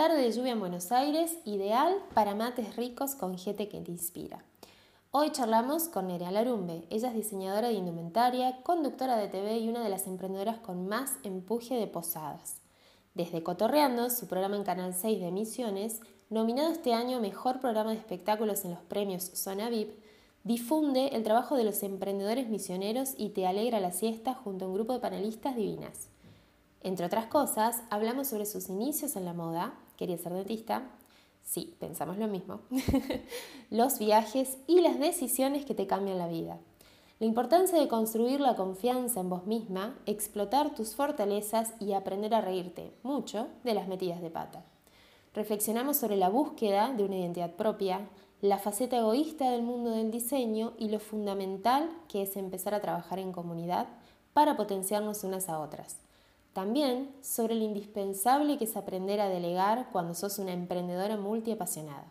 [0.00, 4.42] Tarde de lluvia en Buenos Aires, ideal para mates ricos con gente que te inspira.
[5.10, 6.86] Hoy charlamos con Nerea Larumbe.
[6.88, 11.18] Ella es diseñadora de indumentaria, conductora de TV y una de las emprendedoras con más
[11.22, 12.62] empuje de posadas.
[13.12, 17.90] Desde Cotorreando, su programa en Canal 6 de emisiones, nominado este año a Mejor Programa
[17.90, 19.90] de Espectáculos en los premios Zona VIP,
[20.44, 24.74] difunde el trabajo de los emprendedores misioneros y te alegra la siesta junto a un
[24.76, 26.08] grupo de panelistas divinas.
[26.82, 30.90] Entre otras cosas, hablamos sobre sus inicios en la moda, quería ser dentista,
[31.42, 32.62] sí, pensamos lo mismo,
[33.70, 36.58] los viajes y las decisiones que te cambian la vida.
[37.18, 42.40] La importancia de construir la confianza en vos misma, explotar tus fortalezas y aprender a
[42.40, 44.64] reírte mucho de las metidas de pata.
[45.34, 48.08] Reflexionamos sobre la búsqueda de una identidad propia,
[48.40, 53.18] la faceta egoísta del mundo del diseño y lo fundamental que es empezar a trabajar
[53.18, 53.86] en comunidad
[54.32, 55.98] para potenciarnos unas a otras.
[56.52, 62.10] También sobre lo indispensable que es aprender a delegar cuando sos una emprendedora multiapasionada.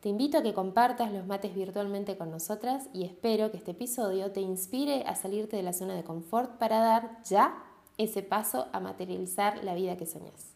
[0.00, 4.30] Te invito a que compartas los mates virtualmente con nosotras y espero que este episodio
[4.30, 7.64] te inspire a salirte de la zona de confort para dar ya
[7.98, 10.52] ese paso a materializar la vida que soñás.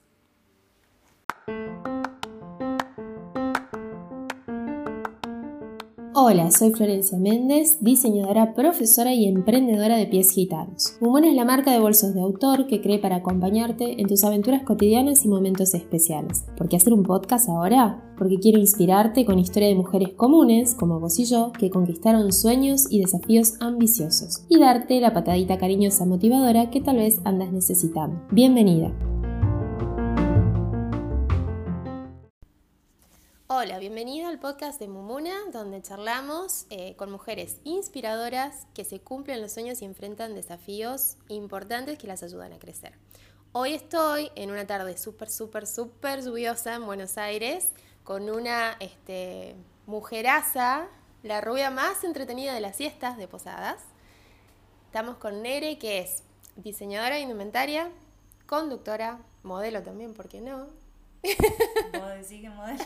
[6.22, 10.92] Hola, soy Florencia Méndez, diseñadora, profesora y emprendedora de pies gitanos.
[11.00, 14.62] Mumona es la marca de bolsos de autor que cree para acompañarte en tus aventuras
[14.62, 16.44] cotidianas y momentos especiales.
[16.58, 18.04] ¿Por qué hacer un podcast ahora?
[18.18, 22.86] Porque quiero inspirarte con historia de mujeres comunes, como vos y yo, que conquistaron sueños
[22.90, 28.20] y desafíos ambiciosos, y darte la patadita cariñosa motivadora que tal vez andas necesitando.
[28.30, 28.92] Bienvenida.
[33.52, 39.40] Hola, bienvenida al podcast de Mumuna, donde charlamos eh, con mujeres inspiradoras que se cumplen
[39.40, 42.92] los sueños y enfrentan desafíos importantes que las ayudan a crecer.
[43.50, 47.70] Hoy estoy en una tarde súper, súper, súper lluviosa en Buenos Aires
[48.04, 50.86] con una este, mujeraza,
[51.24, 53.80] la rubia más entretenida de las siestas de Posadas.
[54.86, 56.22] Estamos con Nere, que es
[56.54, 57.90] diseñadora de indumentaria,
[58.46, 60.68] conductora, modelo también, ¿por qué no?
[61.92, 62.82] ¿Puedo decir que modelo?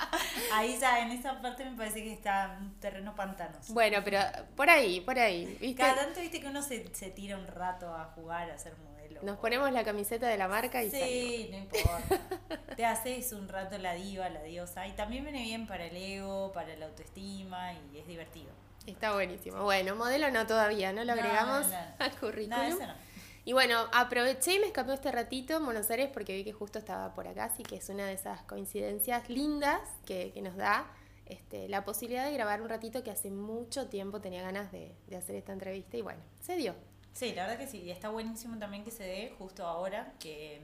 [0.52, 3.72] Ahí ya, en esa parte me parece que está un terreno pantanoso.
[3.72, 4.20] Bueno, pero
[4.56, 5.46] por ahí, por ahí.
[5.60, 5.82] ¿viste?
[5.82, 9.20] Cada tanto viste que uno se, se tira un rato a jugar, a ser modelo.
[9.22, 12.20] Nos ponemos la camiseta de la marca y Sí, no importa.
[12.76, 14.86] Te haces un rato la diva, la diosa.
[14.86, 18.50] Y también viene bien para el ego, para la autoestima y es divertido.
[18.86, 19.64] Está buenísimo.
[19.64, 21.66] Bueno, modelo no todavía, no lo agregamos
[21.98, 22.58] al currículum.
[22.58, 23.07] No, eso no.
[23.48, 26.78] Y bueno, aproveché y me escapé este ratito en Buenos Aires porque vi que justo
[26.78, 30.86] estaba por acá, así que es una de esas coincidencias lindas que, nos da
[31.24, 35.34] este, la posibilidad de grabar un ratito que hace mucho tiempo tenía ganas de, hacer
[35.34, 36.74] esta entrevista y bueno, se dio.
[37.14, 40.60] Sí, la verdad que sí, y está buenísimo también que se dé justo ahora que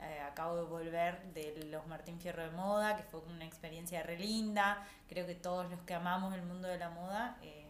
[0.00, 4.18] eh, acabo de volver de los Martín Fierro de Moda, que fue una experiencia re
[4.18, 7.38] linda, creo que todos los que amamos el mundo de la moda...
[7.42, 7.65] Eh,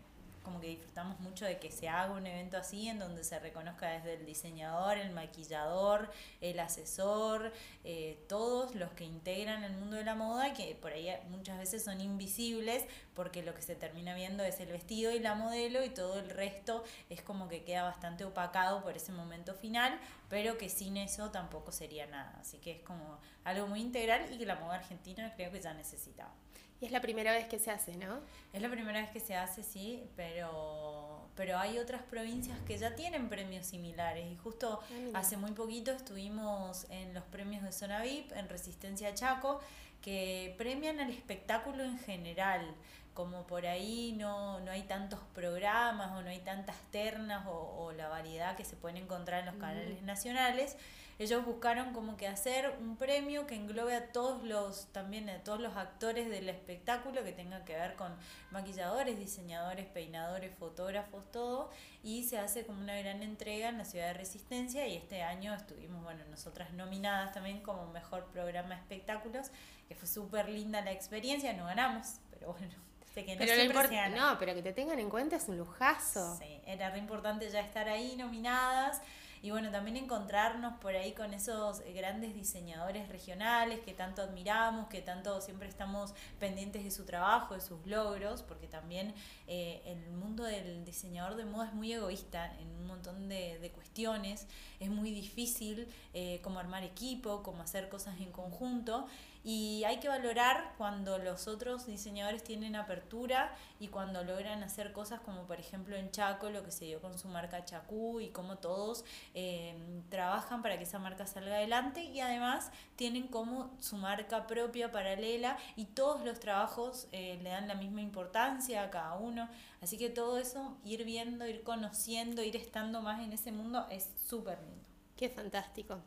[0.47, 3.89] como que disfrutamos mucho de que se haga un evento así en donde se reconozca
[3.89, 6.09] desde el diseñador, el maquillador,
[6.41, 7.53] el asesor,
[7.83, 11.83] eh, todos los que integran el mundo de la moda, que por ahí muchas veces
[11.83, 15.89] son invisibles porque lo que se termina viendo es el vestido y la modelo y
[15.89, 20.69] todo el resto es como que queda bastante opacado por ese momento final, pero que
[20.69, 22.37] sin eso tampoco sería nada.
[22.41, 25.75] Así que es como algo muy integral y que la moda argentina creo que ya
[25.75, 26.46] necesitaba.
[26.81, 28.21] Y es la primera vez que se hace, ¿no?
[28.53, 32.95] Es la primera vez que se hace, sí, pero, pero hay otras provincias que ya
[32.95, 34.31] tienen premios similares.
[34.31, 34.81] Y justo
[35.15, 39.61] ah, hace muy poquito estuvimos en los premios de Zona VIP, en Resistencia Chaco,
[40.03, 42.75] que premian al espectáculo en general.
[43.15, 48.09] Como por ahí no, no hay tantos programas o no hay tantas ternas o, la
[48.09, 50.77] variedad que se pueden encontrar en los canales nacionales
[51.19, 55.61] ellos buscaron como que hacer un premio que englobe a todos los, también a todos
[55.61, 58.15] los actores del espectáculo que tenga que ver con
[58.51, 61.71] maquilladores, diseñadores, peinadores, fotógrafos, todo,
[62.03, 65.55] y se hace como una gran entrega en la ciudad de Resistencia y este año
[65.55, 69.51] estuvimos, bueno, nosotras nominadas también como mejor programa de espectáculos,
[69.89, 72.75] que fue súper linda la experiencia, no ganamos, pero bueno.
[73.17, 76.37] Que no pero no, pero que te tengan en cuenta es un lujazo.
[76.37, 79.01] Sí, era re importante ya estar ahí nominadas.
[79.43, 85.03] Y bueno, también encontrarnos por ahí con esos grandes diseñadores regionales que tanto admiramos, que
[85.03, 89.15] tanto siempre estamos pendientes de su trabajo, de sus logros, porque también
[89.47, 93.71] eh, el mundo del diseñador de moda es muy egoísta en un montón de, de
[93.71, 94.47] cuestiones,
[94.81, 99.07] es muy difícil eh, como armar equipo, como hacer cosas en conjunto.
[99.49, 105.21] Y hay que valorar cuando los otros diseñadores tienen apertura y cuando logran hacer cosas
[105.21, 108.59] como por ejemplo en Chaco, lo que se dio con su marca Chacú y como
[108.59, 109.05] todos
[109.35, 114.91] eh, trabajan para que esa marca salga adelante y además tienen como su marca propia
[114.91, 119.49] paralela y todos los trabajos eh, le dan la misma importancia a cada uno.
[119.81, 124.11] Así que todo eso, ir viendo, ir conociendo, ir estando más en ese mundo es
[124.29, 124.89] súper lindo.
[125.17, 126.01] Qué fantástico.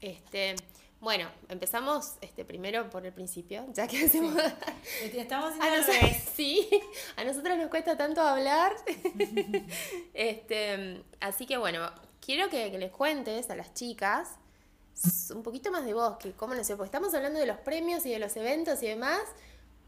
[0.00, 0.56] Este,
[1.00, 4.34] bueno, empezamos este primero por el principio, ya que hacemos.
[5.02, 5.82] Estamos a
[6.34, 6.68] Sí,
[7.16, 8.76] a nosotros nos cuesta tanto hablar.
[10.14, 14.36] este, así que bueno, quiero que, les cuentes a las chicas
[15.34, 18.04] un poquito más de vos, que cómo no sé, porque estamos hablando de los premios
[18.04, 19.22] y de los eventos y demás,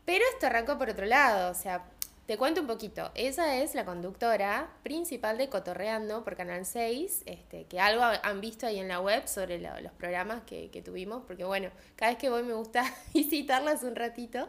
[0.06, 1.84] pero esto arrancó por otro lado, o sea,
[2.26, 3.10] te cuento un poquito.
[3.14, 8.66] Esa es la conductora principal de Cotorreando por Canal 6, este, que algo han visto
[8.66, 12.42] ahí en la web sobre los programas que, tuvimos, porque bueno, cada vez que voy
[12.42, 12.84] me gusta
[13.14, 14.48] visitarlas un ratito.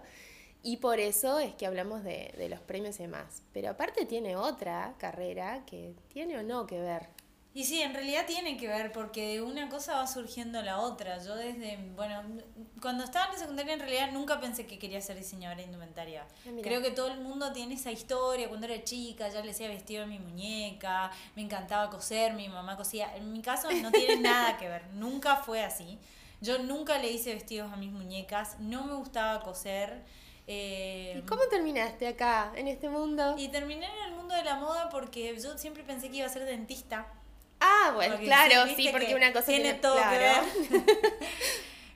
[0.66, 3.44] Y por eso es que hablamos de, de los premios y demás.
[3.52, 7.10] Pero aparte tiene otra carrera que tiene o no que ver
[7.56, 11.24] y sí, en realidad tiene que ver porque de una cosa va surgiendo la otra.
[11.24, 12.24] Yo desde, bueno,
[12.82, 16.26] cuando estaba en la secundaria en realidad nunca pensé que quería ser diseñadora de indumentaria.
[16.48, 18.50] Ah, Creo que todo el mundo tiene esa historia.
[18.50, 22.76] Cuando era chica ya le hacía vestido a mi muñeca, me encantaba coser, mi mamá
[22.76, 23.16] cosía.
[23.16, 26.00] En mi caso no tiene nada que ver, nunca fue así.
[26.42, 30.02] Yo nunca le hice vestidos a mis muñecas, no me gustaba coser.
[30.48, 33.36] Eh, ¿Y cómo terminaste acá, en este mundo?
[33.38, 36.30] Y terminé en el mundo de la moda porque yo siempre pensé que iba a
[36.30, 37.08] ser dentista
[37.66, 40.84] Ah, bueno, claro, sí, porque una cosa tiene, todo que ver.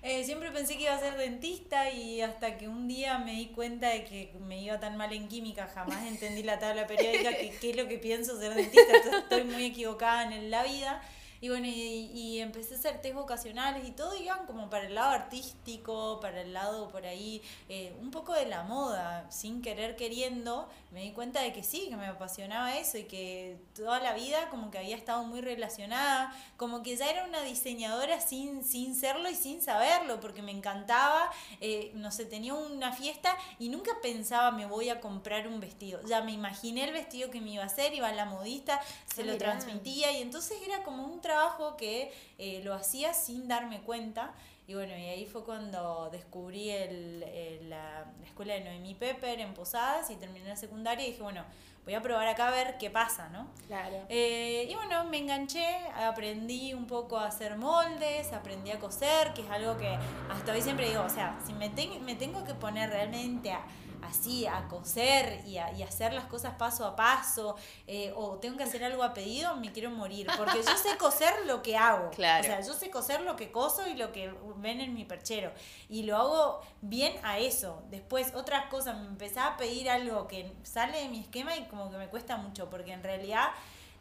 [0.03, 3.47] Eh, siempre pensé que iba a ser dentista y hasta que un día me di
[3.47, 7.51] cuenta de que me iba tan mal en química, jamás entendí la tabla periódica, que
[7.59, 11.01] qué es lo que pienso ser dentista, estoy muy equivocada en la vida.
[11.41, 15.11] Y bueno, y, empecé a hacer test vocacionales y todo iban como para el lado
[15.11, 20.69] artístico, para el lado por ahí, eh, un poco de la moda, sin querer queriendo,
[20.91, 24.49] me di cuenta de que sí, que me apasionaba eso y que toda la vida
[24.49, 29.29] como que había estado muy relacionada, como que ya era una diseñadora sin, sin serlo
[29.29, 31.29] y sin saberlo, porque me encantaba,
[31.59, 36.01] eh, no sé, tenía una fiesta y nunca pensaba me voy a comprar un vestido,
[36.03, 38.79] ya me imaginé el vestido que me iba a hacer, iba a la modista,
[39.13, 43.47] se ah, lo transmitía y entonces era como un trabajo que eh, lo hacía sin
[43.47, 44.33] darme cuenta.
[44.67, 50.09] Y bueno, y ahí fue cuando descubrí el, la, escuela de Noemí Pepper en Posadas
[50.09, 51.45] y terminé la secundaria y dije, bueno,
[51.85, 53.47] voy a probar acá a ver qué pasa, ¿no?
[53.67, 53.95] Claro.
[54.09, 55.65] Eh, y bueno, me enganché,
[55.95, 59.97] aprendí un poco a hacer moldes, aprendí a coser, que es algo que
[60.29, 61.69] hasta hoy siempre digo, o sea, si me,
[62.01, 63.65] me tengo que poner realmente a
[64.07, 67.55] así a coser y, a, y hacer las cosas paso a paso,
[67.85, 71.45] eh, o tengo que hacer algo a pedido, me quiero morir, porque yo sé coser
[71.45, 72.11] lo que hago.
[72.17, 72.43] Claro.
[72.43, 75.51] O sea, yo sé coser lo que coso y lo que ven en mi perchero.
[75.87, 77.83] Y lo hago bien a eso.
[77.91, 81.91] Después, otras cosas, me empezaba a pedir algo que sale de mi esquema y como
[81.91, 83.49] que me cuesta mucho, porque en realidad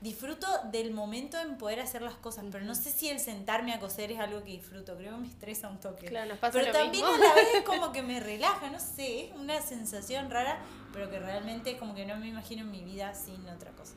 [0.01, 3.81] disfruto del momento en poder hacer las cosas, pero no sé si el sentarme a
[3.81, 6.07] coser es algo que disfruto, creo que me estresa un toque.
[6.53, 10.31] pero también a la vez es como que me relaja, no sé, es una sensación
[10.31, 10.59] rara,
[10.93, 13.95] pero que realmente como que no me imagino mi vida sin otra cosa.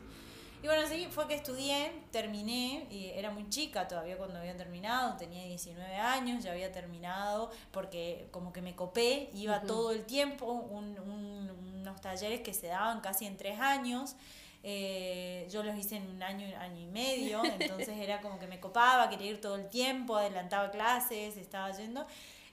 [0.61, 5.15] Y bueno, sí, fue que estudié, terminé, y era muy chica todavía cuando había terminado,
[5.15, 10.51] tenía 19 años, ya había terminado, porque como que me copé, iba todo el tiempo,
[10.51, 14.17] un, unos talleres que se daban casi en tres años,
[14.61, 18.59] eh, yo los hice en un año, año y medio, entonces era como que me
[18.59, 22.05] copaba, quería ir todo el tiempo, adelantaba clases, estaba yendo.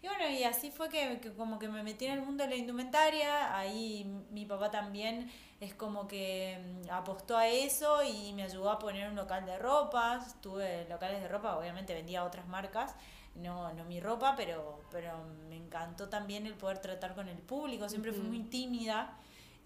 [0.02, 2.56] Y bueno, y así fue que, como que me metí en el mundo de la
[2.56, 8.70] indumentaria, ahí mi papá también es como que mm, apostó a eso y me ayudó
[8.70, 12.94] a poner un local de ropa, tuve locales de ropa, obviamente vendía otras marcas,
[13.34, 17.88] no, no mi ropa, pero, pero me encantó también el poder tratar con el público,
[17.88, 19.18] siempre fui muy tímida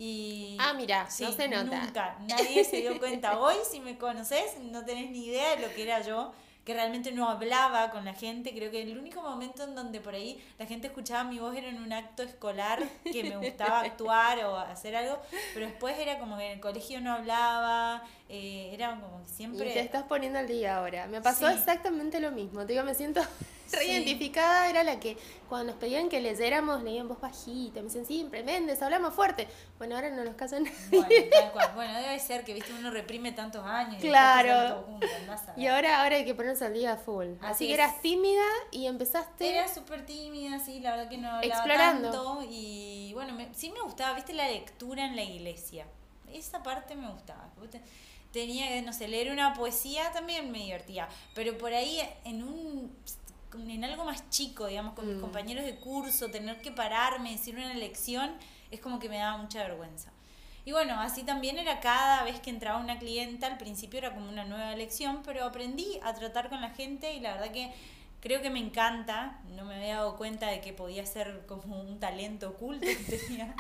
[0.03, 1.85] y ah, mira, no se nota.
[1.85, 3.39] Nunca, nadie se dio cuenta.
[3.39, 6.33] Hoy, si me conoces, no tenés ni idea de lo que era yo,
[6.65, 8.55] que realmente no hablaba con la gente.
[8.55, 11.69] Creo que el único momento en donde por ahí la gente escuchaba mi voz era
[11.69, 15.21] en un acto escolar que me gustaba actuar o hacer algo,
[15.53, 19.69] pero después era como que en el colegio no hablaba, eh, era como siempre...
[19.69, 21.09] Y te estás poniendo al día ahora.
[21.09, 22.65] Me pasó exactamente lo mismo.
[22.65, 23.21] Te digo, me siento
[23.73, 25.17] reidentificada era la que
[25.49, 29.49] cuando nos pedían que leyéramos, leían voz bajita, me decían, siempre, Méndez, hablamos fuerte.
[29.79, 31.71] Bueno, ahora no nos casan Bueno, tal cual.
[31.75, 34.01] Bueno, debe ser que, viste, uno reprime tantos años.
[34.01, 34.87] Claro.
[35.57, 37.27] Y, ahora, ahora hay que ponerse al día full.
[37.41, 39.51] Así, que eras tímida y empezaste...
[39.51, 42.11] Era súper tímida, sí, la verdad que no hablaba Explorando.
[42.11, 42.47] tanto.
[42.49, 45.87] Y bueno, sí me gustaba, viste, la lectura en la iglesia.
[46.33, 47.49] Esa parte me gustaba.
[48.33, 51.09] Tenía que, no sé, leer una poesía también me divertía.
[51.35, 52.95] Pero por ahí, en un
[53.55, 55.21] en algo más chico, digamos, con mis mm.
[55.21, 58.33] compañeros de curso, tener que pararme, decir una lección,
[58.71, 60.11] es como que me daba mucha vergüenza.
[60.65, 64.29] Y bueno, así también era cada vez que entraba una clienta, al principio era como
[64.29, 67.73] una nueva lección, pero aprendí a tratar con la gente y la verdad que
[68.21, 71.99] creo que me encanta, no me había dado cuenta de que podía ser como un
[71.99, 73.55] talento oculto que tenía.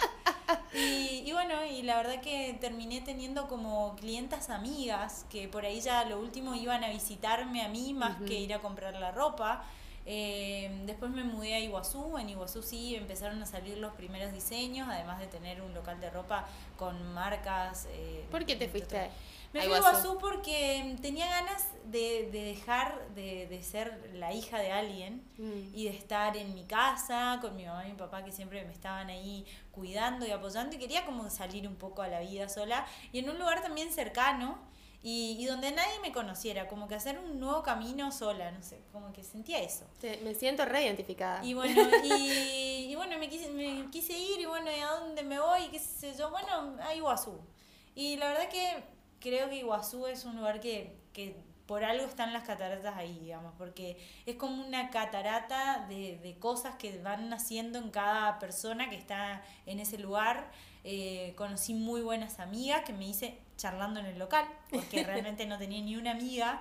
[0.75, 5.80] Y, y, bueno, y la verdad que terminé teniendo como clientas amigas que por ahí
[5.80, 9.64] ya lo último iban a visitarme a mí más que ir a comprar la ropa.
[10.07, 14.88] Eh, después me mudé a Iguazú, en Iguazú sí empezaron a salir los primeros diseños,
[14.90, 17.87] además de tener un local de ropa con marcas.
[17.92, 19.11] Eh, ¿Por qué te fuiste?
[19.52, 24.59] Me fui a Iguazú porque tenía ganas de, de dejar de, de, ser la hija
[24.59, 25.75] de alguien mm.
[25.75, 28.73] y de estar en mi casa con mi mamá y mi papá que siempre me
[28.73, 32.87] estaban ahí cuidando y apoyando y quería como salir un poco a la vida sola
[33.12, 34.59] y en un lugar también cercano
[35.02, 38.83] y, y, donde nadie me conociera, como que hacer un nuevo camino sola, no sé,
[38.92, 39.87] como que sentía eso.
[40.23, 41.42] me siento reidentificada.
[41.45, 45.23] Y bueno, y, y, bueno, me quise, me quise ir y bueno, ¿y a dónde
[45.23, 45.69] me voy?
[45.71, 46.30] ¿Qué sé yo?
[46.30, 47.40] Bueno, a Iguazú.
[47.95, 48.85] Y la verdad que
[49.21, 51.35] creo que Iguazú es un lugar que, que
[51.71, 56.75] por algo están las cataratas ahí, digamos, porque es como una catarata de, de cosas
[56.75, 60.50] que van naciendo en cada persona que está en ese lugar.
[60.83, 65.59] Eh, conocí muy buenas amigas que me hice charlando en el local, porque realmente no
[65.59, 66.61] tenía ni una amiga,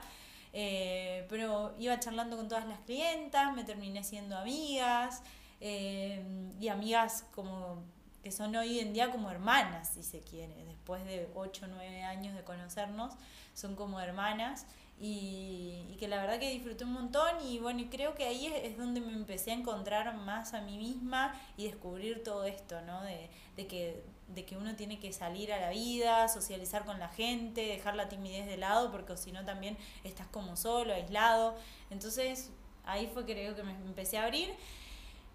[0.53, 5.24] eh, pero iba charlando con todas las clientas, me terminé siendo amigas,
[5.62, 6.24] eh,
[6.60, 7.84] y amigas como
[8.24, 12.03] que son hoy en día como hermanas, si se quiere, después de 8 o 9
[12.03, 13.13] años de conocernos,
[13.53, 14.65] son como hermanas
[15.00, 18.48] y, y, que la verdad que disfruté un montón y bueno, y creo que ahí
[18.48, 22.82] es, es, donde me empecé a encontrar más a mí misma y descubrir todo esto,
[22.82, 23.01] ¿no?
[23.03, 27.09] De, de, que, de que uno tiene que salir a la vida, socializar con la
[27.09, 31.55] gente, dejar la timidez de lado, porque si no también estás como solo, aislado.
[31.89, 32.51] Entonces
[32.86, 34.55] ahí fue creo que me empecé a abrir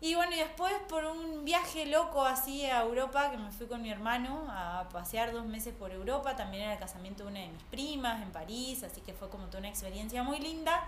[0.05, 3.81] y bueno, y después por un viaje loco así a Europa, que me fui con
[3.81, 7.49] mi hermano a pasear dos meses por Europa, también era el casamiento de una de
[7.49, 10.87] mis primas en París, así que fue como toda una experiencia muy linda.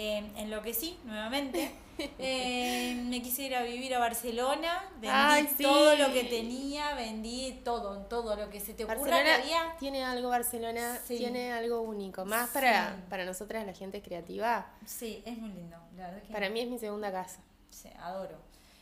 [0.00, 1.70] Eh, enloquecí nuevamente.
[2.20, 8.06] Eh, me quise ir a vivir a Barcelona, vendí todo lo que tenía, vendí todo,
[8.06, 9.76] todo lo que se te ocurra que había.
[9.80, 14.70] Tiene algo Barcelona, tiene algo único, más para, para nosotras la gente creativa.
[14.86, 17.40] Sí, es muy lindo, la verdad que Para mí es mi segunda casa.
[17.68, 18.36] Sí, adoro.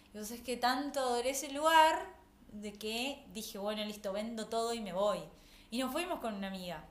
[0.08, 1.98] Entonces que tanto adoré ese lugar
[2.52, 5.20] de que dije, bueno, listo, vendo todo y me voy.
[5.70, 6.84] Y nos fuimos con una amiga.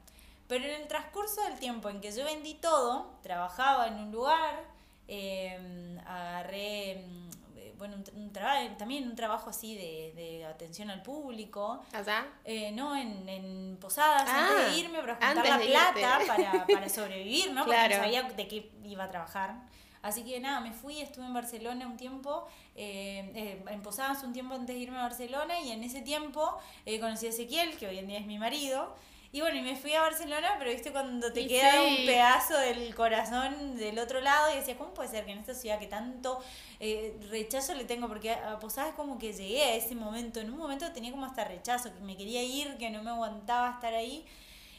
[0.48, 4.64] Pero en el transcurso del tiempo en que yo vendí todo, trabajaba en un lugar,
[5.08, 11.84] eh, agarré, mm, bueno, un, trabajo, también un trabajo así de, de atención al público.
[11.94, 12.28] ¿Allá?
[12.44, 16.90] Eh, no, en, en Posadas, antes de ah, irme, para juntar la plata para, para,
[16.90, 17.66] sobrevivir, ¿no?
[17.66, 19.56] Porque no sabía de qué iba a trabajar.
[20.06, 24.34] Así que nada, me fui, estuve en Barcelona un tiempo, eh, eh, en Posadas un
[24.34, 27.88] tiempo antes de irme a Barcelona y en ese tiempo eh, conocí a Ezequiel, que
[27.88, 28.96] hoy en día es mi marido.
[29.36, 32.96] Y bueno, y me fui a Barcelona, pero viste cuando te queda un pedazo del
[32.96, 36.42] corazón del otro lado y decía, ¿cómo puede ser que en esta ciudad que tanto
[37.30, 38.08] rechazo le tengo?
[38.08, 41.44] Porque a Posadas como que llegué a ese momento, en un momento tenía como hasta
[41.44, 44.26] rechazo, que me quería ir, que no me aguantaba estar ahí.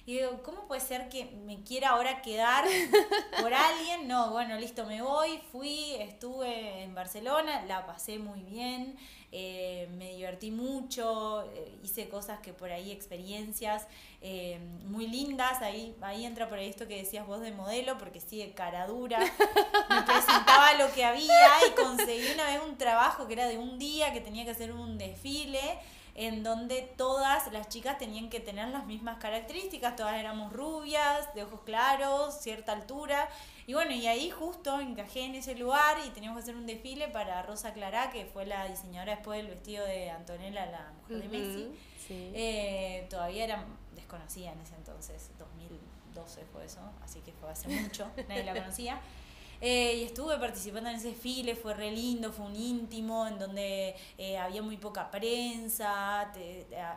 [0.07, 2.65] Y digo, ¿cómo puede ser que me quiera ahora quedar
[3.43, 4.09] por alguien?
[4.09, 8.97] No, bueno, listo, me voy, fui, estuve en Barcelona, la pasé muy bien,
[9.33, 13.87] eh, me divertí mucho, eh, hice cosas que por ahí, experiencias
[14.21, 18.21] eh, muy lindas, ahí, ahí entra por ahí esto que decías vos de modelo, porque
[18.21, 23.28] sí, de cara dura, me presentaba lo que había y conseguí una vez un trabajo
[23.28, 25.78] que era de un día, que tenía que hacer un desfile
[26.19, 31.43] en donde todas las chicas tenían que tener las mismas características, todas éramos rubias, de
[31.43, 33.29] ojos claros, cierta altura,
[33.67, 37.09] y bueno, y ahí justo encajé en ese lugar y teníamos que hacer un desfile
[37.09, 41.29] para Rosa Clara, que fue la diseñadora después del vestido de Antonella, la mujer de
[41.29, 41.79] Messi.
[42.09, 48.11] Eh, todavía era desconocida en ese entonces, 2012 fue eso, así que fue hace mucho,
[48.27, 48.99] nadie la conocía.
[49.61, 53.97] Eh, y estuve participando en ese desfile, fue re lindo, fue un íntimo, en donde
[54.19, 56.33] eh, había muy poca prensa,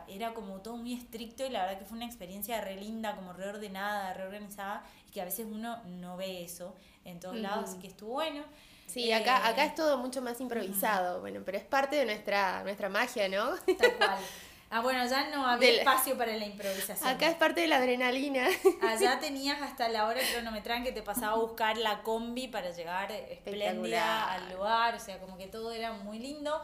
[0.08, 3.32] era como todo muy estricto y la verdad que fue una experiencia re linda, como
[3.32, 6.74] reordenada, reorganizada, y que a veces uno no ve eso
[7.04, 8.44] en todos lados, así que estuvo bueno.
[8.86, 12.88] Sí, acá, acá es todo mucho más improvisado, bueno, pero es parte de nuestra, nuestra
[12.88, 13.54] magia, ¿no?
[13.78, 14.18] Tal cual.
[14.72, 17.08] Ah, bueno, ya no había espacio para la improvisación.
[17.08, 18.46] Acá es parte de la adrenalina.
[18.82, 23.10] Allá tenías hasta la hora cronometrada que te pasaba a buscar la combi para llegar
[23.10, 26.62] espléndida al lugar, o sea, como que todo era muy lindo.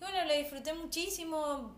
[0.00, 1.74] Y bueno, lo disfruté muchísimo,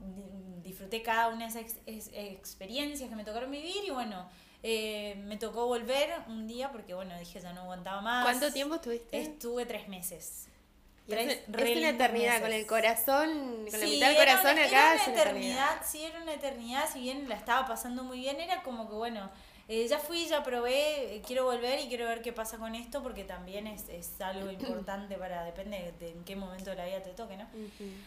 [0.63, 1.79] disfruté cada una de esas
[2.13, 4.29] experiencias que me tocaron vivir y bueno,
[4.63, 8.25] eh, me tocó volver un día porque bueno, dije ya no aguantaba más.
[8.25, 9.19] ¿Cuánto tiempo estuviste?
[9.19, 10.49] Estuve tres meses.
[11.09, 14.95] Es, una eternidad, con el corazón, con la mitad del corazón acá.
[14.95, 18.63] Era una eternidad, sí, era una eternidad, si bien la estaba pasando muy bien, era
[18.63, 19.31] como que bueno,
[19.67, 23.03] eh, ya fui, ya probé, eh, quiero volver y quiero ver qué pasa con esto
[23.03, 27.03] porque también es, es algo importante para, depende de, en qué momento de la vida
[27.03, 27.47] te toque, ¿no?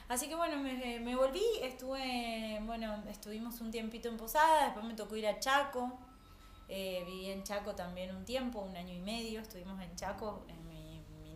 [0.08, 4.94] Así que bueno, me, me, volví, estuve, bueno, estuvimos un tiempito en Posada, después me
[4.94, 5.98] tocó ir a Chaco,
[6.70, 10.67] eh, viví en Chaco también un tiempo, un año y medio, estuvimos en Chaco, en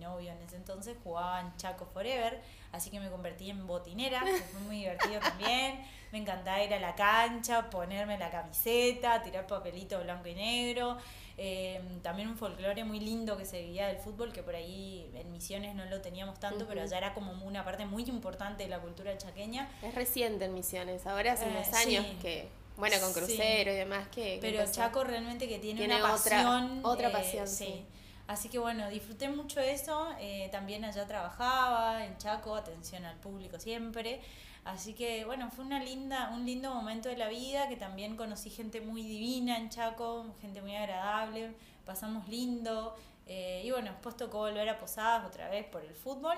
[0.01, 2.41] novio en ese entonces jugaba en Chaco Forever,
[2.73, 5.79] así que me convertí en botinera, que fue muy divertido también
[6.11, 10.97] me encantaba ir a la cancha, ponerme la camiseta, tirar papelito blanco y negro.
[11.37, 15.31] Em, también un folclore muy lindo que se vivía del fútbol, que por ahí en
[15.31, 18.79] Misiones no lo teníamos tanto, pero allá era como una parte muy importante de la
[18.79, 19.69] cultura chaqueña.
[19.81, 24.07] Es reciente en Misiones, ahora hace unos eh, años que, bueno, con crucero y demás
[24.09, 24.37] que...
[24.41, 26.81] Pero Chaco realmente que tiene, una pasión.
[26.83, 27.85] Otra, eh, pasión, sí.
[28.27, 30.09] Así que bueno, disfruté mucho eso.
[30.19, 34.21] Eh, también allá trabajaba en Chaco, atención al público siempre.
[34.63, 38.49] Así que bueno, fue una linda, un lindo momento de la vida, que también conocí
[38.49, 41.53] gente muy divina en Chaco, gente muy agradable,
[41.85, 42.95] pasamos lindo.
[43.27, 46.37] Eh, y bueno, después tocó volver a Posadas otra vez por el fútbol.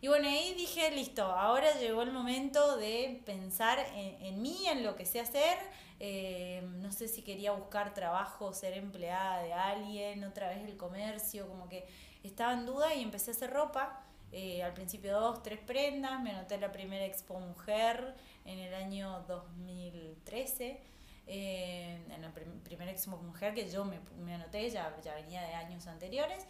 [0.00, 4.94] Y bueno, ahí dije, listo, ahora llegó el momento de pensar en, mí, en lo
[4.94, 5.56] que sé hacer.
[5.98, 11.48] Eh, no sé si quería buscar trabajo, ser empleada de alguien, otra vez el comercio,
[11.48, 11.86] como que
[12.22, 14.02] estaba en duda y empecé a hacer ropa.
[14.32, 19.24] Eh, al principio dos, tres prendas, me anoté la primera Expo Mujer en el año
[19.28, 20.80] 2013,
[21.28, 25.54] eh, en la primera Expo Mujer que yo me, me anoté, ya, ya venía de
[25.54, 26.46] años anteriores.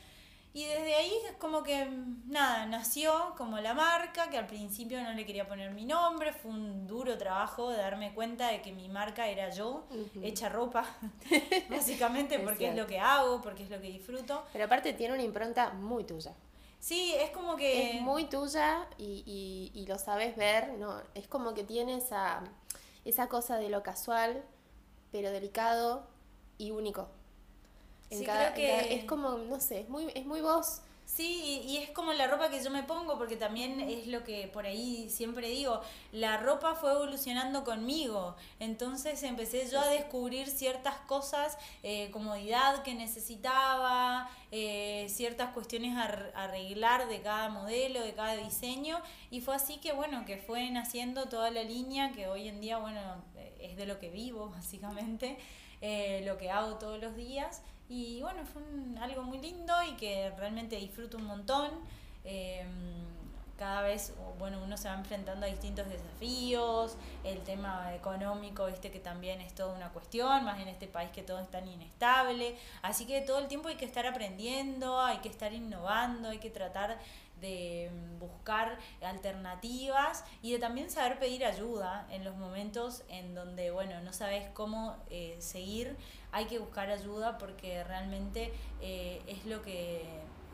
[0.57, 1.87] Y desde ahí es como que,
[2.29, 6.51] nada, nació como la marca, que al principio no le quería poner mi nombre, fue
[6.51, 9.85] un duro trabajo de darme cuenta de que mi marca era yo,
[10.23, 10.87] hecha ropa,
[11.69, 14.47] básicamente porque es lo que hago, porque es lo que disfruto.
[14.51, 16.33] Pero aparte tiene una impronta muy tuya.
[16.79, 17.97] Sí, es como que...
[17.97, 21.03] Es muy tuya y, y, lo sabes ver, ¿no?
[21.15, 22.43] Es como que tiene esa,
[23.05, 24.43] esa cosa de lo casual,
[25.13, 26.07] pero delicado
[26.57, 27.11] y único.
[28.11, 28.95] En cada, que...
[28.95, 30.81] es como, no sé, es muy, es muy vos.
[31.07, 34.49] Sí, y, es como la ropa que yo me pongo, porque también es lo que
[34.49, 40.97] por ahí siempre digo, la ropa fue evolucionando conmigo, entonces empecé yo a descubrir ciertas
[41.07, 46.03] cosas, eh, comodidad que necesitaba, eh, ciertas cuestiones a
[46.35, 51.29] arreglar de cada modelo, de cada diseño, y fue así que bueno, que fue naciendo
[51.29, 53.23] toda la línea que hoy en día, bueno,
[53.61, 55.39] es de lo que vivo básicamente,
[55.81, 57.63] eh, lo que hago todos los días.
[57.89, 58.63] Y bueno, fue
[59.01, 61.71] algo muy lindo y que realmente disfruto un montón.
[62.25, 62.67] Em,
[63.57, 69.01] cada vez, bueno, uno se va enfrentando a distintos desafíos, el tema económico, viste que
[69.01, 73.07] también es toda una cuestión, más en este país que todo es tan inestable, así
[73.07, 76.99] que todo el tiempo hay que estar aprendiendo, hay que estar innovando, hay que tratar
[77.41, 84.01] de buscar alternativas y de también saber pedir ayuda en los momentos en donde, bueno,
[84.01, 85.97] no sabes cómo eh, seguir,
[86.33, 90.05] hay que buscar ayuda porque realmente eh, es lo que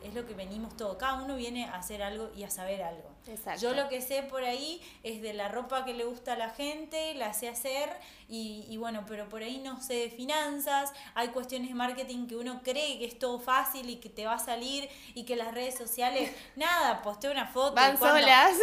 [0.03, 0.97] es lo que venimos todos.
[0.97, 3.12] Cada uno viene a hacer algo y a saber algo.
[3.61, 6.51] Yo lo que sé por ahí es de la ropa que le gusta a la
[6.51, 7.89] gente, la sé hacer
[8.29, 12.37] y, y, bueno, pero por ahí no sé de finanzas, hay cuestiones de marketing que
[12.37, 15.53] uno cree que es todo fácil y que te va a salir y que las
[15.53, 17.75] redes sociales, nada, posteo una foto.
[17.75, 18.57] Van solas.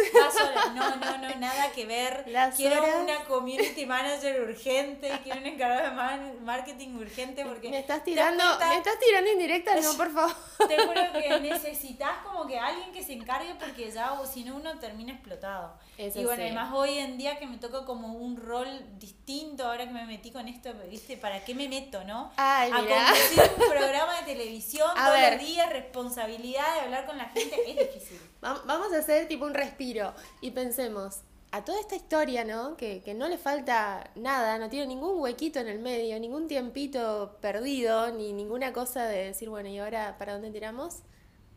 [0.74, 2.24] No, no, no, nada que ver.
[2.56, 7.70] quiero una community manager urgente, quiero un encargado de marketing urgente porque...
[7.70, 10.34] Me estás tirando, me estás tirando indirecta, no, por favor.
[10.66, 14.49] Te juro que necesitas como que alguien que se encargue porque ya, o si no,
[14.52, 15.78] uno termina explotado.
[15.98, 19.92] y bueno, además hoy en día que me toca como un rol distinto, ahora que
[19.92, 21.16] me metí con esto, ¿viste?
[21.16, 22.32] ¿Para qué me meto, no?
[22.36, 27.26] Ay, a conducir un programa de televisión todos los días, responsabilidad de hablar con la
[27.26, 28.20] gente, es difícil.
[28.40, 32.76] Vamos a hacer tipo un respiro y pensemos, a toda esta historia, ¿no?
[32.76, 37.38] Que, que, no le falta nada, no tiene ningún huequito en el medio, ningún tiempito
[37.40, 40.98] perdido, ni ninguna cosa de decir, bueno, ¿y ahora para dónde tiramos?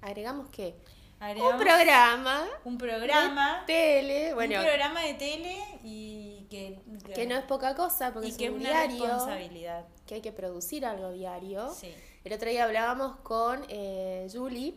[0.02, 0.76] Agregamos que
[1.32, 2.46] un programa.
[2.64, 3.60] Un programa.
[3.62, 4.60] De tele, bueno.
[4.60, 6.80] Un programa de tele y que.
[7.14, 9.06] Que, no es poca cosa, porque es un diario.
[9.06, 9.86] responsabilidad.
[10.06, 11.74] Que hay que producir algo diario.
[12.24, 14.76] El otro día hablábamos con eh, Julie.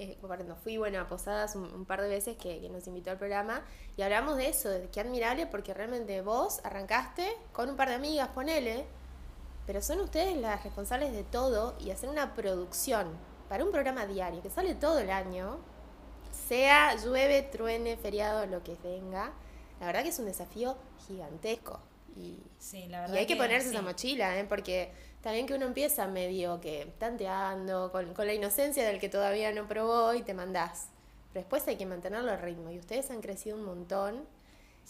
[0.00, 3.18] Eh, cuando fui bueno, a Posadas un, par de veces que, que, nos invitó al
[3.18, 3.64] programa
[3.96, 7.96] y hablamos de eso, de qué admirable porque realmente vos arrancaste con un par de
[7.96, 8.86] amigas, ponele,
[9.66, 13.08] pero son ustedes las responsables de todo y hacer una producción
[13.48, 15.58] para un programa diario que sale todo el año,
[16.48, 19.32] sea llueve, truene, feriado, lo que venga,
[19.80, 21.80] la verdad que es un desafío gigantesco.
[22.16, 22.40] Y,
[23.12, 24.44] hay que, ponerse esa mochila, ¿eh?
[24.44, 24.90] porque
[25.22, 29.68] también que uno empieza medio que tanteando, con, con la inocencia del que todavía no
[29.68, 30.88] probó y te mandás.
[31.32, 34.26] pero después hay que mantenerlo al ritmo y ustedes han crecido un montón.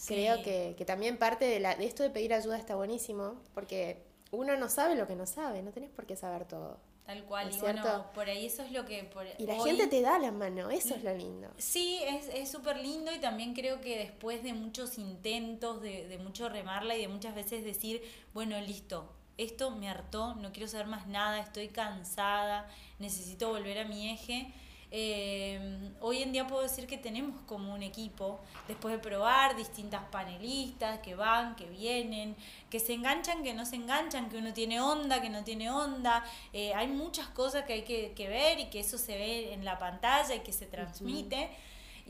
[0.07, 4.01] Creo que, que, también parte de, la, de esto de pedir ayuda está buenísimo, porque
[4.31, 6.77] uno no sabe lo que no sabe, no tenés por qué saber todo.
[7.09, 9.03] Tal cual, y bueno, por ahí eso es lo que...
[9.03, 11.49] Por y la gente te da la mano, eso es lo lindo.
[11.57, 16.49] Sí, es súper lindo y también creo que después de muchos intentos, de, de mucho
[16.49, 21.07] remarla y de muchas veces decir, bueno, listo, esto me hartó, no quiero saber más
[21.07, 22.69] nada, estoy cansada,
[22.99, 24.53] necesito volver a mi eje
[24.91, 30.01] eh, hoy en día puedo decir que tenemos como un equipo, después de probar distintas
[30.11, 32.35] panelistas que van, que vienen,
[32.69, 36.25] que se enganchan, que no se enganchan, que uno tiene onda, que no tiene onda.
[36.53, 39.77] Eh, hay muchas cosas que hay que, ver y que eso se ve en la
[39.77, 41.49] pantalla y que se transmite.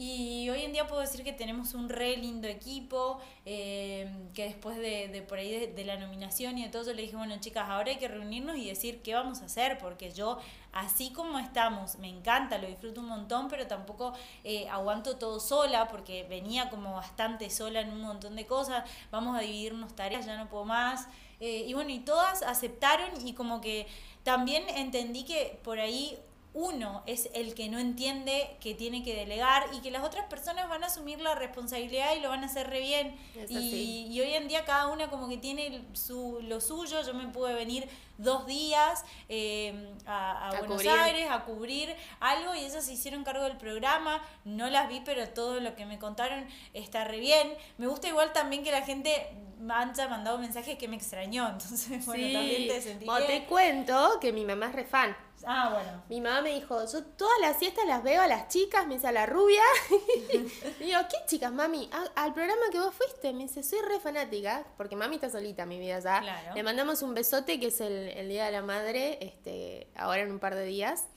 [0.01, 4.77] Y hoy en día puedo decir que tenemos un re lindo equipo, eh, que después
[4.77, 7.69] de, de por ahí de, la nominación y de todo, yo le dije, bueno chicas,
[7.69, 10.39] ahora hay que reunirnos y decir qué vamos a hacer, porque yo,
[10.71, 14.13] así como estamos, me encanta, lo disfruto un montón, pero tampoco
[14.45, 19.37] eh, aguanto todo sola, porque venía como bastante sola en un montón de cosas, vamos
[19.37, 21.09] a dividirnos tareas, ya no puedo más.
[21.41, 23.85] Eh, y bueno, y todas aceptaron y como que
[24.23, 26.17] también entendí que por ahí
[26.53, 30.67] uno es el que no entiende que tiene que delegar y que las otras personas
[30.67, 33.15] van a asumir la responsabilidad y lo van a hacer re bien.
[33.47, 37.27] Y, y, hoy en día cada una como que tiene su, lo suyo, yo me
[37.27, 43.23] pude venir dos días eh, a, Buenos Aires a cubrir algo y ellas se hicieron
[43.23, 47.53] cargo del programa, no las vi pero todo lo que me contaron está re bien.
[47.77, 49.29] Me gusta igual también que la gente
[49.69, 54.45] haya mandado mensajes que me extrañó, entonces bueno, también te sentí te cuento que mi
[54.45, 55.15] mamá es re fan.
[55.45, 56.03] Ah, bueno.
[56.09, 59.07] Mi mamá me dijo, yo todas las siestas las veo a las chicas, me dice
[59.07, 59.61] a la rubia.
[60.79, 61.89] y digo, ¿qué chicas, mami?
[62.15, 63.33] al programa que vos fuiste.
[63.33, 66.53] Me dice, soy re fanática, porque mami está solita, mi vida ya.
[66.53, 70.39] Le mandamos un besote, que es el, Día de la Madre, este, ahora en un
[70.39, 71.07] par de días.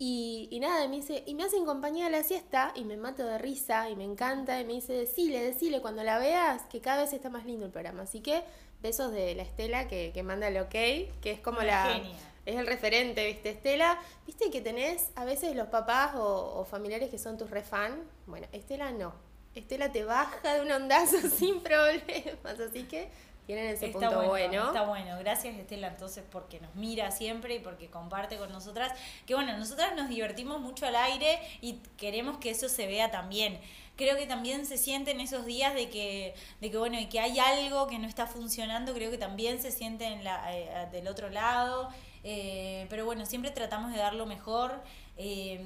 [0.00, 3.26] Y, y, nada, me dice, y me hacen compañía a la siesta y me mato
[3.26, 4.60] de risa y me encanta.
[4.60, 7.72] Y me dice, decile, decile cuando la veas que cada vez está más lindo el
[7.72, 8.02] programa.
[8.02, 8.44] Así que
[8.80, 12.00] besos de la Estela que, que manda el ok, que es como la
[12.48, 13.50] es el referente, ¿viste?
[13.50, 18.02] Estela, ¿viste que tenés a veces los papás o, familiares que son tus refan?
[18.26, 19.12] Bueno, Estela no.
[19.54, 23.10] Estela te baja de un ondazo sin problemas, así que
[23.44, 27.88] tienen ese punto bueno, Está bueno, gracias Estela entonces porque nos mira siempre y porque
[27.88, 28.92] comparte con nosotras.
[29.26, 33.60] Que bueno, nosotras nos divertimos mucho al aire y queremos que eso se vea también.
[33.96, 37.38] Creo que también se sienten esos días de que, de que bueno, y que hay
[37.38, 41.28] algo que no está funcionando, creo que también se siente en la, eh, del otro
[41.28, 41.90] lado
[42.30, 44.82] eh, pero bueno, siempre tratamos de dar lo mejor.
[45.16, 45.64] Eh,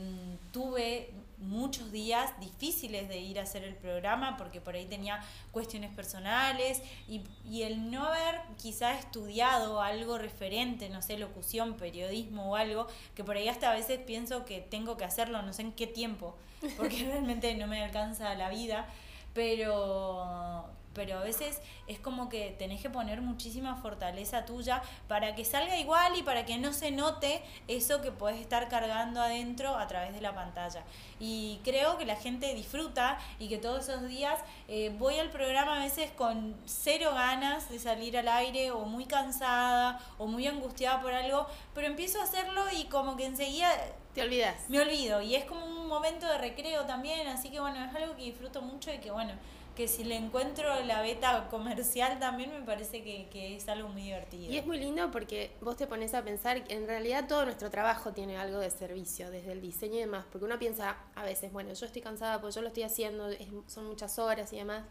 [0.52, 5.20] tuve muchos días difíciles de ir a hacer el programa porque por ahí tenía
[5.50, 12.52] cuestiones personales y, y el no haber quizá estudiado algo referente, no sé, locución, periodismo
[12.52, 15.62] o algo, que por ahí hasta a veces pienso que tengo que hacerlo, no sé
[15.62, 16.36] en qué tiempo,
[16.76, 18.86] porque realmente no me alcanza la vida,
[19.34, 25.44] pero pero a veces es como que tenés que poner muchísima fortaleza tuya para que
[25.44, 29.86] salga igual y para que no se note eso que puedes estar cargando adentro a
[29.86, 30.82] través de la pantalla.
[31.18, 35.76] Y creo que la gente disfruta y que todos esos días eh, voy al programa
[35.76, 41.00] a veces con cero ganas de salir al aire o muy cansada o muy angustiada
[41.00, 43.68] por algo, pero empiezo a hacerlo y como que enseguida...
[44.14, 44.68] Te olvidas.
[44.68, 48.14] Me olvido y es como un momento de recreo también, así que bueno, es algo
[48.14, 49.32] que disfruto mucho y que bueno,
[49.74, 54.02] que si le encuentro la beta comercial también me parece que, que, es algo muy
[54.02, 54.52] divertido.
[54.52, 57.70] Y es muy lindo porque vos te pones a pensar que en realidad todo nuestro
[57.70, 61.52] trabajo tiene algo de servicio, desde el diseño y demás, porque uno piensa a veces,
[61.52, 63.28] bueno, yo estoy cansada porque yo lo estoy haciendo,
[63.66, 64.84] son muchas horas y demás,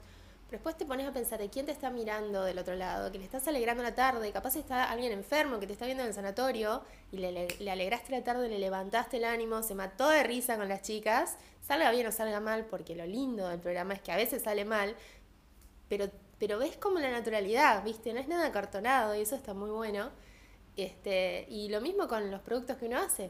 [0.52, 3.24] después te pones a pensar de quién te está mirando del otro lado, que le
[3.24, 6.84] estás alegrando la tarde, capaz está alguien enfermo que te está viendo en el sanatorio
[7.12, 10.68] y le, le, alegraste la tarde, le levantaste el ánimo, se mató de risa con
[10.68, 14.18] las chicas, salga bien o salga mal, porque lo lindo del programa es que a
[14.18, 14.96] veces sale mal,
[15.88, 18.14] pero, pero ves como la naturalidad, ¿viste?
[18.14, 20.10] No es nada cartonado y eso está muy bueno.
[20.76, 23.30] Este, y lo mismo con los productos que uno hace.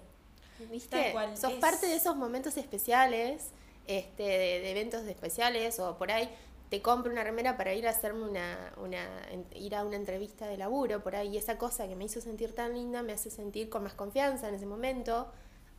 [0.72, 1.14] ¿Viste?
[1.36, 3.50] Sos parte de esos momentos especiales,
[3.88, 6.30] este, de, de eventos especiales o por ahí
[6.72, 9.06] te compro una remera para ir a hacerme una, una,
[9.54, 11.34] ir a una entrevista de laburo por ahí.
[11.34, 14.48] Y esa cosa que me hizo sentir tan linda me hace sentir con más confianza
[14.48, 15.30] en ese momento.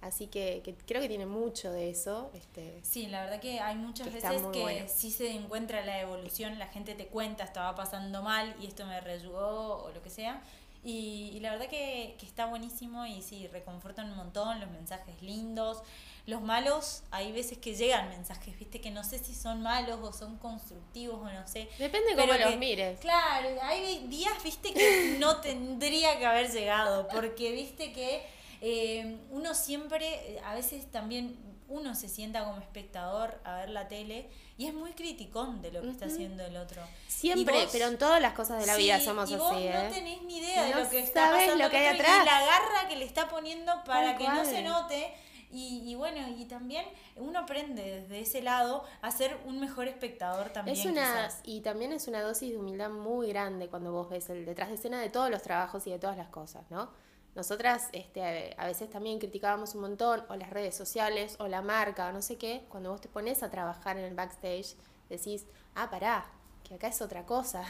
[0.02, 2.30] Así que, creo que tiene mucho de eso.
[2.34, 6.66] Este, sí, la verdad que hay muchas veces que sí se encuentra la evolución, la
[6.66, 10.42] gente te cuenta, estaba pasando mal y esto me reyugó o lo que sea.
[10.84, 15.82] Y, la verdad que, que, está buenísimo y sí, reconfortan un montón, los mensajes lindos.
[16.24, 20.12] Los malos, hay veces que llegan mensajes, viste, que no sé si son malos o
[20.12, 21.68] son constructivos o no sé.
[21.78, 23.00] Depende cómo los mires.
[23.00, 28.24] Claro, hay días, viste, que no tendría que haber llegado, porque viste que
[28.60, 31.36] eh, uno siempre, a veces también
[31.72, 35.80] uno se sienta como espectador a ver la tele y es muy criticón de lo
[35.80, 36.82] que está haciendo el otro.
[37.08, 39.42] Siempre, pero en todas las cosas de la vida somos y así.
[39.42, 39.72] Vos ¿eh?
[39.74, 42.22] no tenés ni idea de lo que está pasando lo que hay atrás.
[42.22, 45.14] y la garra que le está poniendo para que no se note.
[45.52, 46.84] Y, y, bueno, y también
[47.16, 50.76] uno aprende desde ese lado a ser un mejor espectador también.
[50.76, 54.46] Es una, y también es una dosis de humildad muy grande cuando vos ves el
[54.46, 56.90] detrás de escena de todos los trabajos y de todas las cosas, ¿no?
[57.34, 62.08] Nosotras este, a veces también criticábamos un montón, o las redes sociales, o la marca,
[62.08, 64.74] o no sé qué, cuando vos te pones a trabajar en el backstage,
[65.08, 66.26] decís, ah, pará,
[66.62, 67.64] que acá es otra cosa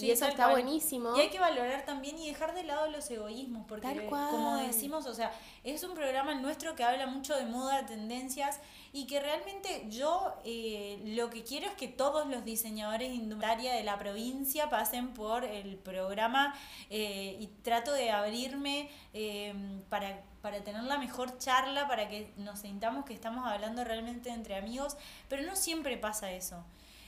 [0.00, 1.16] y eso está buenísimo.
[1.16, 5.14] Y hay que valorar también y dejar de lado los egoísmos, porque como decimos, o
[5.14, 8.60] sea, es un programa nuestro que habla mucho de moda, tendencias,
[8.92, 13.72] y que realmente yo eh, lo que quiero es que todos los diseñadores de indumentaria
[13.72, 16.54] de la provincia pasen por el programa
[16.90, 19.54] eh, y trato de abrirme eh,
[19.88, 24.56] para para tener la mejor charla, para que nos sintamos que estamos hablando realmente entre
[24.56, 24.94] amigos,
[25.30, 26.62] pero no siempre pasa eso.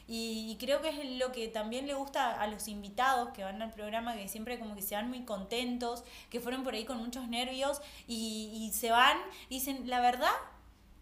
[0.09, 3.73] Y, creo que es lo que también le gusta a los invitados que van al
[3.73, 7.29] programa, que siempre como que se van muy contentos, que fueron por ahí con muchos
[7.29, 9.17] nervios y, y se van
[9.49, 10.31] y dicen, la verdad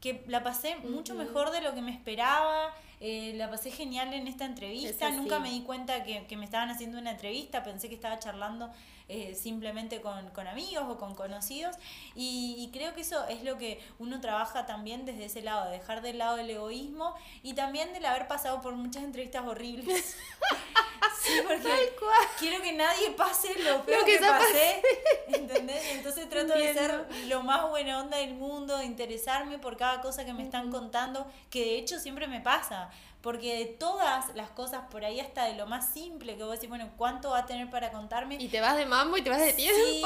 [0.00, 4.26] que la pasé mucho mejor de lo que me esperaba, eh, la pasé genial en
[4.26, 7.94] esta entrevista, nunca me di cuenta que, que, me estaban haciendo una entrevista, pensé que
[7.94, 8.70] estaba charlando
[9.06, 11.76] eh, simplemente con, con, amigos o con conocidos.
[12.14, 16.14] Y, creo que eso es lo que uno trabaja también desde ese lado, dejar de
[16.14, 20.16] lado el egoísmo y también del haber pasado por muchas entrevistas horribles.
[21.22, 21.94] sí, porque
[22.38, 24.82] quiero que nadie pase lo peor que, pasé,
[25.28, 25.84] ¿entendés?
[25.92, 30.24] Entonces trato de ser lo más buena onda del mundo, de interesarme por cada cosa
[30.24, 32.90] que me están contando, que de hecho siempre me pasa
[33.24, 36.68] porque de todas las cosas por ahí hasta de lo más simple que vos decís,
[36.68, 38.36] bueno, ¿cuánto va a tener para contarme?
[38.38, 39.80] Y te vas de mambo y te vas de tiempo.
[39.82, 40.02] Sí,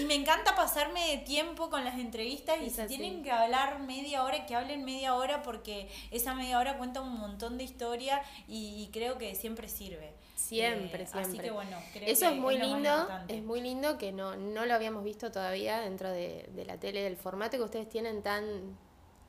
[0.00, 4.24] y, me encanta pasarme de tiempo con las entrevistas y si tienen que hablar media
[4.24, 8.90] hora, que hablen media hora porque esa media hora cuenta un montón de historia y,
[8.92, 10.12] creo que siempre sirve.
[10.34, 11.30] Siempre, eh, siempre.
[11.30, 14.74] Así que bueno, creo Eso es muy lindo, es muy lindo que no, no lo
[14.74, 18.76] habíamos visto todavía dentro de, de la tele, del formato que ustedes tienen tan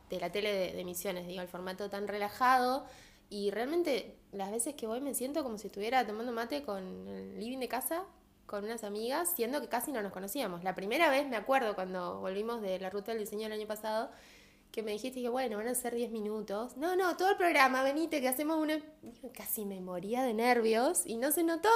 [0.10, 2.86] de la tele de, emisiones, digo, el formato tan relajado.
[3.30, 7.40] Y realmente las veces que voy me siento como si estuviera tomando mate con el
[7.40, 8.04] living de casa,
[8.46, 10.64] con unas amigas, siendo que casi no nos conocíamos.
[10.64, 14.10] La primera vez me acuerdo cuando volvimos de la ruta del diseño el año pasado,
[14.72, 16.78] que me dijiste que bueno, van a ser 10 minutos.
[16.78, 18.80] No, no, todo el programa, venite, que hacemos una...
[19.34, 21.70] Casi me moría de nervios y no se notó.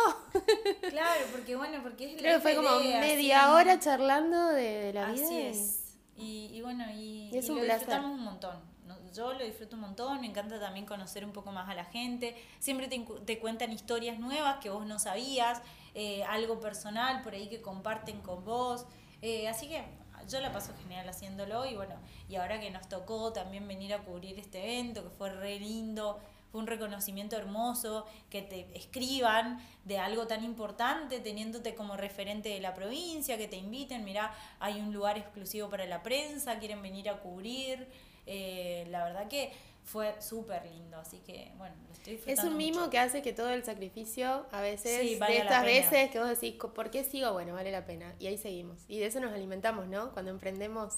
[0.89, 5.25] Claro, porque bueno, porque es Creo que fue como media hora charlando de, la vida.
[5.25, 5.80] Así es.
[6.21, 8.71] Y, bueno, y, y, lo disfrutamos un montón.
[9.13, 12.35] Yo lo disfruto un montón, me encanta también conocer un poco más a la gente.
[12.59, 15.61] Siempre te, te cuentan historias nuevas que vos no sabías,
[15.95, 18.85] eh, algo personal por ahí que comparten con vos.
[19.21, 19.83] Eh, así que
[20.29, 21.95] yo la paso genial haciéndolo y bueno,
[22.29, 26.19] y ahora que nos tocó también venir a cubrir este evento, que fue re lindo,
[26.51, 32.59] fue un reconocimiento hermoso, que te escriban de algo tan importante, teniéndote como referente de
[32.59, 37.09] la provincia, que te inviten, mira, hay un lugar exclusivo para la prensa, quieren venir
[37.09, 37.87] a cubrir.
[38.27, 39.51] Eh, la verdad que
[39.83, 42.41] fue súper lindo, así que bueno, lo estoy disfrutando.
[42.41, 46.19] Es un mimo que hace que todo el sacrificio, a veces, de estas veces que
[46.19, 47.33] vos decís, ¿por qué sigo?
[47.33, 48.13] Bueno, vale la pena.
[48.19, 48.83] Y ahí seguimos.
[48.87, 50.11] Y de eso nos alimentamos, ¿no?
[50.11, 50.97] Cuando emprendemos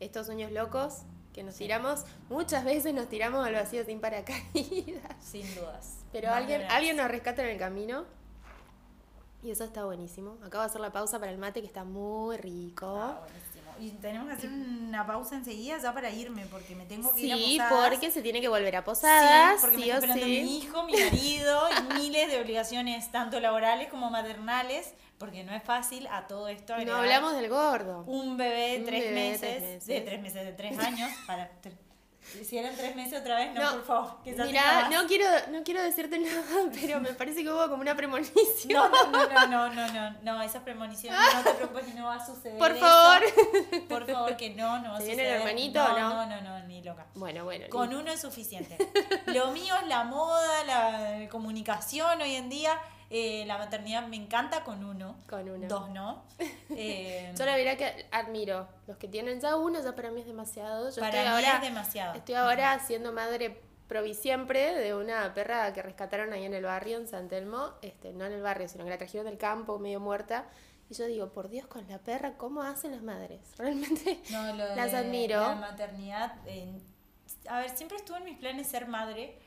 [0.00, 1.02] estos sueños locos,
[1.34, 5.12] que nos tiramos, muchas veces nos tiramos al vacío sin paracaídas.
[5.20, 5.98] Sin dudas.
[6.12, 8.04] Pero alguien, alguien nos rescata en el camino.
[9.42, 10.38] Y eso está buenísimo.
[10.42, 12.86] Acabo de hacer la pausa para el mate que está muy rico.
[12.86, 13.64] Ah, buenísimo.
[13.80, 17.60] Y tenemos que hacer una pausa enseguida ya para irme, porque me tengo que ir
[17.60, 17.90] a Posadas.
[17.90, 19.56] porque se tiene que volver a Posadas.
[19.56, 23.88] Sí, porque me está esperando mi hijo, mi marido, y miles de obligaciones, tanto laborales
[23.88, 26.76] como maternales porque no es fácil a todo esto.
[26.84, 28.04] No hablamos del gordo.
[28.06, 31.50] Un bebé, de tres, meses, de tres meses, de tres años, para
[32.42, 34.18] si eran tres meses otra vez, no, por favor.
[34.24, 36.42] Mira, no quiero, no quiero decirte nada,
[36.78, 38.72] pero me parece que hubo como una premonición.
[38.72, 42.26] No, no, no, no, no, no, no, esas premoniciones no te preocupes, no va a
[42.26, 42.58] suceder.
[42.58, 43.22] Por favor.
[43.88, 45.16] Por favor, que no, no va a suceder.
[45.16, 46.26] ¿Viene el hermanito no, no?
[46.26, 47.06] No, no, ni loca.
[47.14, 47.66] Bueno, bueno.
[47.70, 48.76] Con uno es suficiente.
[49.26, 52.78] Lo mío es la moda, la comunicación hoy en día
[53.16, 55.14] eh, la maternidad me encanta con uno.
[55.30, 55.68] Con uno.
[55.68, 56.24] Dos no.
[56.76, 58.66] Eh, Yo la verdad que admiro.
[58.88, 60.90] Los que tienen ya uno, ya para mí es demasiado.
[60.90, 62.14] Yo para mí ahora, es demasiado.
[62.14, 67.06] Estoy ahora siendo madre provisiempre de una perra que rescataron ahí en el barrio, en
[67.06, 67.74] San Telmo.
[67.82, 70.46] Este, no en el barrio, sino que la trajeron del campo, medio muerta.
[70.90, 73.40] Y yo digo, por Dios, con la perra, ¿cómo hacen las madres?
[73.58, 74.18] Realmente
[74.74, 75.40] las admiro.
[75.40, 76.34] La maternidad,
[77.48, 79.38] a ver, siempre estuvo en mis planes ser madre,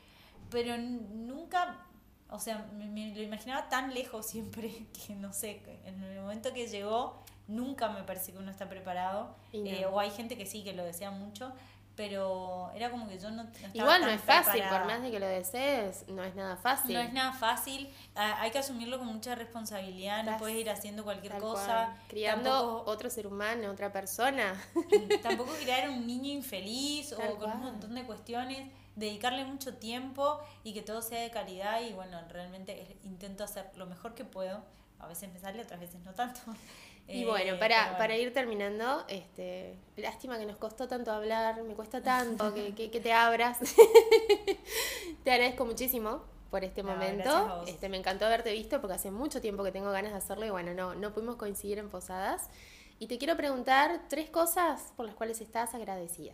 [0.50, 1.87] pero nunca
[2.30, 4.70] o sea, me, lo imaginaba tan lejos siempre
[5.08, 9.36] que no sé, en el momento que llegó nunca me parece que uno está preparado.
[9.54, 11.54] Eh, o hay gente que sí, que lo desea mucho.
[11.96, 14.78] pero era como que yo no, estaba Igual no tan es fácil, preparada.
[14.84, 16.94] por más de que lo desees, no es nada fácil.
[16.94, 20.70] No es nada fácil, ah, hay que asumirlo con mucha responsabilidad, no Estás puedes ir
[20.70, 21.66] haciendo cualquier cosa.
[21.96, 22.02] cual.
[22.08, 24.54] Criando Tampoco- otro ser humano, otra persona.
[25.24, 30.40] tampoco crear un niño infeliz Tal o con un montón de cuestiones, dedicarle mucho tiempo
[30.66, 34.62] y que todo sea de calidad y bueno, realmente intento hacer lo mejor que puedo.
[35.00, 36.42] A veces me sale, otras veces no tanto.
[37.10, 37.98] Y Eh, bueno, para, bueno.
[38.00, 42.92] para ir terminando, este, lástima que nos costó tanto hablar, me cuesta tanto que, que,
[42.92, 43.60] que te abras.
[45.24, 47.64] te agradezco muchísimo por este No, momento.
[47.68, 50.50] Este, me encantó haberte visto porque hace mucho tiempo que tengo ganas de hacerlo y
[50.50, 52.50] bueno, no, no pudimos coincidir en Posadas.
[53.00, 56.34] Y te quiero preguntar tres cosas por las cuales estás agradecida.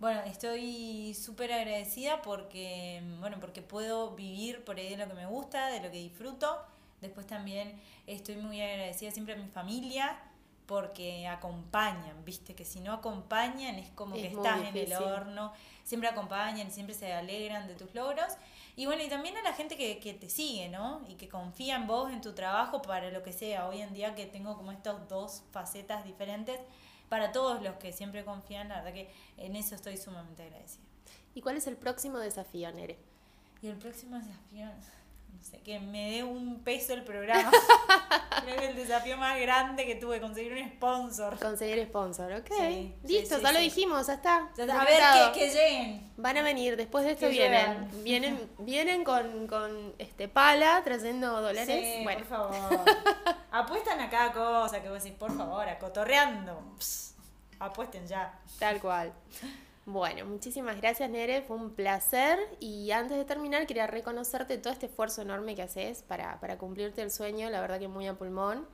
[0.00, 5.26] Bueno, estoy súper agradecida porque, bueno, porque puedo vivir por ahí de lo que me
[5.26, 6.58] gusta, de lo que disfruto.
[7.02, 10.18] Después también estoy muy agradecida siempre a mi familia
[10.64, 15.52] porque acompañan, viste, que si no acompañan es como Es que estás en el horno,
[15.84, 18.32] siempre acompañan y siempre se alegran de tus logros.
[18.76, 21.02] Y bueno, y también a la gente que, que te sigue, ¿no?
[21.08, 23.68] Y que confía en vos, en tu trabajo, para lo que sea.
[23.68, 26.58] Hoy en día que tengo como estas dos facetas diferentes,
[27.10, 30.84] para todos los que siempre confían, la verdad que en eso estoy sumamente agradecida.
[31.34, 32.96] ¿Y cuál es el próximo desafío, Nere?
[33.60, 34.68] Y el próximo desafío,
[35.32, 37.50] no sé, que me dé un peso el programa.
[38.42, 41.38] Creo que el desafío más grande que tuve, conseguir un sponsor.
[41.38, 42.50] Conseguir sponsor, ok.
[42.58, 44.50] Sí, Listo, sí, ya lo dijimos, ya está.
[44.56, 46.10] Ya está, A ver, que, que lleguen.
[46.16, 47.88] Van a venir, después de esto vienen.
[48.04, 51.66] Vienen, vienen con, con este pala trayendo dólares.
[51.66, 52.80] Sí, bueno, por favor.
[53.50, 56.62] Apuestan a cada cosa que vos decís, por favor, acotorreando.
[56.78, 57.14] Pss,
[57.58, 58.38] apuesten ya.
[58.58, 59.12] tal cual.
[59.86, 64.86] Bueno, muchísimas gracias Nere, fue un placer y antes de terminar quería reconocerte todo este
[64.86, 68.68] esfuerzo enorme que haces para, para cumplirte el sueño, la verdad que muy a pulmón.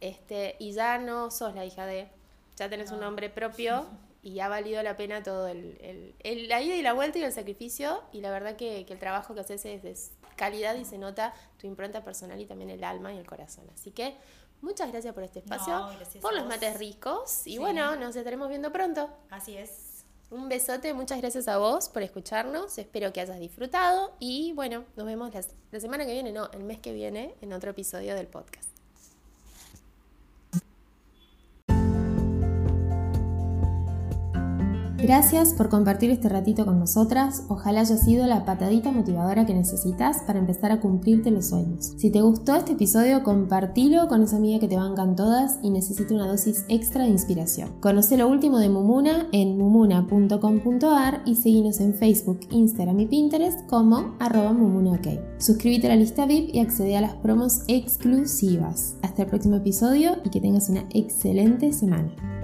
[0.00, 2.08] Este, y ya no sos la hija de,
[2.56, 3.06] ya tenés un No.
[3.06, 3.86] nombre propio
[4.22, 7.22] y ha valido la pena todo el, el- el- la ida y la vuelta y
[7.22, 9.96] el sacrificio y la verdad que, que el trabajo que haces es de
[10.36, 13.64] calidad y se nota tu impronta personal y también el alma y el corazón.
[13.72, 14.16] Así que
[14.60, 17.58] muchas gracias por este espacio, No, por los mates ricos y Sí.
[17.58, 19.08] bueno, nos estaremos viendo pronto.
[19.30, 19.87] Así es.
[20.30, 25.06] Un besote, muchas gracias a vos por escucharnos, espero que hayas disfrutado y bueno, nos
[25.06, 28.26] vemos la, la semana que viene, no, el mes que viene en otro episodio del
[28.26, 28.67] podcast.
[35.00, 37.44] Gracias por compartir este ratito con nosotras.
[37.48, 41.94] Ojalá haya sido la patadita motivadora que necesitas para empezar a cumplirte los sueños.
[41.96, 46.14] Si te gustó este episodio, compartilo con esa amiga que te bancan todas y necesita
[46.14, 47.70] una dosis extra de inspiración.
[47.78, 54.16] Conoce lo último de Mumuna en mumuna.com.ar y seguinos en Facebook, Instagram y Pinterest como
[54.18, 54.98] arroba mumunaok.
[55.38, 58.96] Suscríbete a la lista VIP y accede a las promos exclusivas.
[59.02, 62.37] Hasta el próximo episodio y que tengas una excelente semana.